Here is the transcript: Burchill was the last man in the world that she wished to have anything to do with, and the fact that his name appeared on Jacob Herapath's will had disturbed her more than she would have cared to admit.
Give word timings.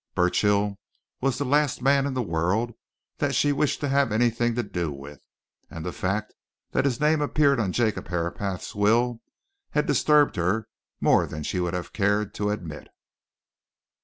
Burchill 0.15 0.79
was 1.21 1.37
the 1.37 1.45
last 1.45 1.79
man 1.79 2.07
in 2.07 2.15
the 2.15 2.23
world 2.23 2.73
that 3.19 3.35
she 3.35 3.51
wished 3.51 3.79
to 3.81 3.87
have 3.87 4.11
anything 4.11 4.55
to 4.55 4.63
do 4.63 4.91
with, 4.91 5.21
and 5.69 5.85
the 5.85 5.93
fact 5.93 6.33
that 6.71 6.85
his 6.85 6.99
name 6.99 7.21
appeared 7.21 7.59
on 7.59 7.71
Jacob 7.71 8.07
Herapath's 8.07 8.73
will 8.73 9.21
had 9.73 9.85
disturbed 9.85 10.37
her 10.37 10.67
more 10.99 11.27
than 11.27 11.43
she 11.43 11.59
would 11.59 11.75
have 11.75 11.93
cared 11.93 12.33
to 12.33 12.49
admit. 12.49 12.87